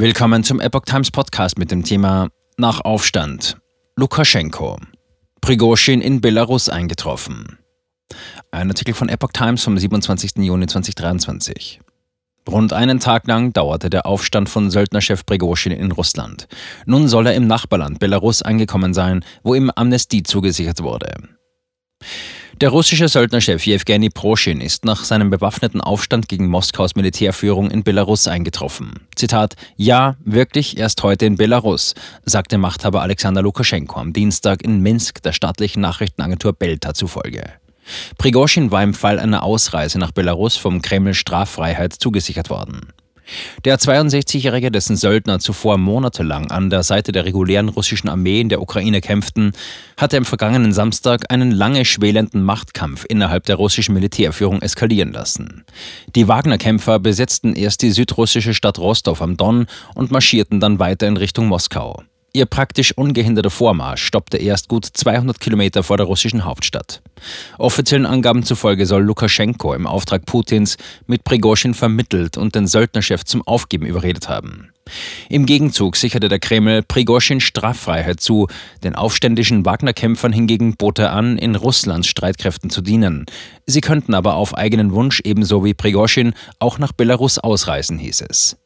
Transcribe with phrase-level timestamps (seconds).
[0.00, 3.58] Willkommen zum Epoch Times Podcast mit dem Thema Nach Aufstand.
[3.96, 4.78] Lukaschenko.
[5.42, 7.58] Prigozhin in Belarus eingetroffen.
[8.50, 10.38] Ein Artikel von Epoch Times vom 27.
[10.38, 11.82] Juni 2023.
[12.48, 16.48] Rund einen Tag lang dauerte der Aufstand von Söldnerchef Prigozhin in Russland.
[16.86, 21.12] Nun soll er im Nachbarland Belarus angekommen sein, wo ihm Amnestie zugesichert wurde.
[22.60, 28.28] Der russische Söldnerchef Jewgeni Proschin ist nach seinem bewaffneten Aufstand gegen Moskaus Militärführung in Belarus
[28.28, 29.06] eingetroffen.
[29.16, 31.94] Zitat: Ja, wirklich erst heute in Belarus,
[32.26, 37.44] sagte Machthaber Alexander Lukaschenko am Dienstag in Minsk der staatlichen Nachrichtenagentur Belta zufolge.
[38.18, 42.92] Prigozhin war im Fall einer Ausreise nach Belarus vom Kreml Straffreiheit zugesichert worden.
[43.64, 48.60] Der 62-Jährige, dessen Söldner zuvor monatelang an der Seite der regulären russischen Armee in der
[48.60, 49.52] Ukraine kämpften,
[49.96, 55.64] hatte am vergangenen Samstag einen lange schwelenden Machtkampf innerhalb der russischen Militärführung eskalieren lassen.
[56.14, 61.16] Die Wagner-Kämpfer besetzten erst die südrussische Stadt Rostov am Don und marschierten dann weiter in
[61.16, 62.02] Richtung Moskau.
[62.32, 67.02] Ihr praktisch ungehinderter Vormarsch stoppte erst gut 200 Kilometer vor der russischen Hauptstadt.
[67.58, 70.76] Offiziellen Angaben zufolge soll Lukaschenko im Auftrag Putins
[71.08, 74.68] mit Prigozhin vermittelt und den Söldnerchef zum Aufgeben überredet haben.
[75.28, 78.46] Im Gegenzug sicherte der Kreml Prigozhin Straffreiheit zu,
[78.84, 83.26] den aufständischen Wagner-Kämpfern hingegen bot er an, in Russlands Streitkräften zu dienen.
[83.66, 88.56] Sie könnten aber auf eigenen Wunsch ebenso wie Prigozhin auch nach Belarus ausreisen, hieß es.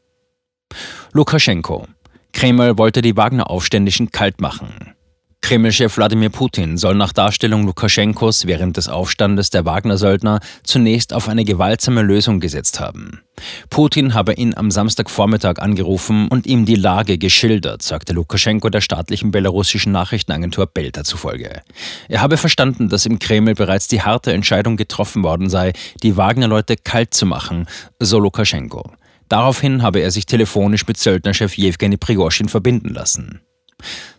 [1.12, 1.86] Lukaschenko
[2.34, 4.94] Kreml wollte die Wagner-Aufständischen kalt machen.
[5.40, 11.44] Kreml-Chef Wladimir Putin soll nach Darstellung Lukaschenkos während des Aufstandes der Wagner-Söldner zunächst auf eine
[11.44, 13.20] gewaltsame Lösung gesetzt haben.
[13.68, 19.30] Putin habe ihn am Samstagvormittag angerufen und ihm die Lage geschildert, sagte Lukaschenko der staatlichen
[19.30, 21.60] belarussischen Nachrichtenagentur Belta zufolge.
[22.08, 26.76] Er habe verstanden, dass im Kreml bereits die harte Entscheidung getroffen worden sei, die Wagner-Leute
[26.78, 27.66] kalt zu machen,
[28.00, 28.90] so Lukaschenko.
[29.28, 33.40] Daraufhin habe er sich telefonisch mit Söldnerchef Jewgeni Prigozhin verbinden lassen.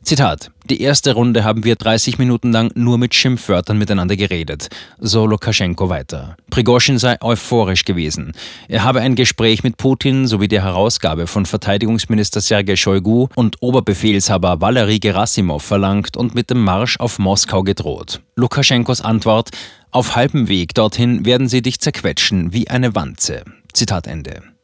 [0.04, 5.26] Zitat: Die erste Runde haben wir 30 Minuten lang nur mit Schimpfwörtern miteinander geredet, so
[5.26, 6.38] Lukaschenko weiter.
[6.52, 8.34] Prigozhin sei euphorisch gewesen.
[8.68, 14.62] Er habe ein Gespräch mit Putin sowie der Herausgabe von Verteidigungsminister Sergei Shoigu und Oberbefehlshaber
[14.62, 18.22] Valery Gerasimov verlangt und mit dem Marsch auf Moskau gedroht.
[18.36, 19.50] Lukaschenkos Antwort:
[19.90, 23.44] Auf halbem Weg dorthin werden sie dich zerquetschen wie eine Wanze.
[23.74, 24.55] Zitat Ende.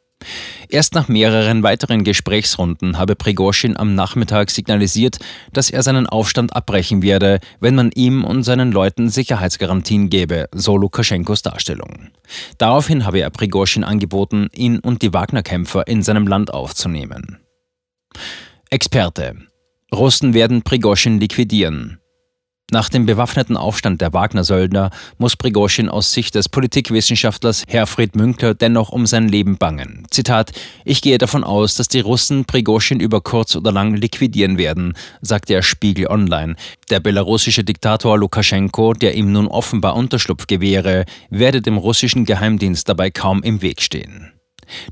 [0.69, 5.19] Erst nach mehreren weiteren Gesprächsrunden habe Prigozhin am Nachmittag signalisiert,
[5.53, 10.77] dass er seinen Aufstand abbrechen werde, wenn man ihm und seinen Leuten Sicherheitsgarantien gebe, so
[10.77, 12.09] Lukaschenkos Darstellung.
[12.57, 17.39] Daraufhin habe er Prigozhin angeboten, ihn und die Wagner-Kämpfer in seinem Land aufzunehmen.
[18.69, 19.35] Experte
[19.93, 22.00] Russen werden Prigozhin liquidieren.
[22.73, 28.89] Nach dem bewaffneten Aufstand der Wagner-Söldner muss Prigozhin aus Sicht des Politikwissenschaftlers Herfried Münkler dennoch
[28.89, 30.05] um sein Leben bangen.
[30.09, 30.53] Zitat:
[30.85, 35.53] Ich gehe davon aus, dass die Russen Prigozhin über kurz oder lang liquidieren werden, sagte
[35.53, 36.55] er Spiegel Online.
[36.89, 43.11] Der belarussische Diktator Lukaschenko, der ihm nun offenbar Unterschlupf gewähre, werde dem russischen Geheimdienst dabei
[43.11, 44.31] kaum im Weg stehen.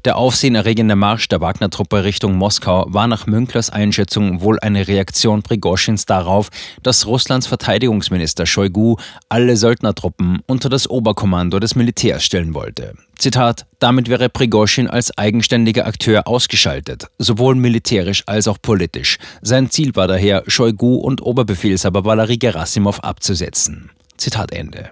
[0.05, 6.05] Der aufsehenerregende Marsch der Wagner-Truppe Richtung Moskau war nach Münklers Einschätzung wohl eine Reaktion Prigoschins
[6.05, 6.49] darauf,
[6.83, 8.97] dass Russlands Verteidigungsminister Shoigu
[9.29, 12.93] alle Söldnertruppen unter das Oberkommando des Militärs stellen wollte.
[13.17, 19.17] Zitat, damit wäre Prigoschin als eigenständiger Akteur ausgeschaltet, sowohl militärisch als auch politisch.
[19.41, 23.91] Sein Ziel war daher, Shoigu und Oberbefehlshaber Valery Gerasimov abzusetzen.
[24.17, 24.91] Zitat Ende.